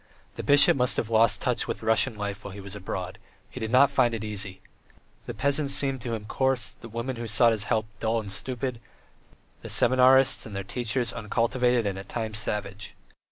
The 0.33 0.41
bishop 0.41 0.75
must 0.75 0.97
have 0.97 1.11
lost 1.11 1.43
touch 1.43 1.67
with 1.67 1.83
Russian 1.83 2.15
life 2.17 2.43
while 2.43 2.55
he 2.55 2.59
was 2.59 2.75
abroad; 2.75 3.19
he 3.51 3.59
did 3.59 3.69
not 3.71 3.91
find 3.91 4.15
it 4.15 4.23
easy; 4.23 4.59
the 5.27 5.33
peasants 5.35 5.75
seemed 5.75 6.01
to 6.01 6.15
him 6.15 6.25
coarse, 6.25 6.71
the 6.71 6.89
women 6.89 7.17
who 7.17 7.27
sought 7.27 7.51
his 7.51 7.65
help 7.65 7.85
dull 7.99 8.19
and 8.19 8.31
stupid, 8.31 8.79
the 9.61 9.69
seminarists 9.69 10.43
and 10.47 10.55
their 10.55 10.63
teachers 10.63 11.13
uncultivated 11.13 11.85
and 11.85 11.99
at 11.99 12.09
times 12.09 12.39
savage. 12.39 12.95